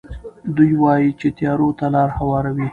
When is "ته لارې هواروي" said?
1.79-2.67